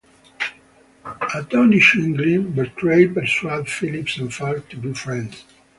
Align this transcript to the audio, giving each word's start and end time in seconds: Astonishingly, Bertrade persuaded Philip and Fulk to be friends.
Astonishingly, 1.35 2.39
Bertrade 2.39 3.13
persuaded 3.13 3.69
Philip 3.69 4.07
and 4.17 4.33
Fulk 4.33 4.67
to 4.69 4.77
be 4.77 4.93
friends. 4.95 5.43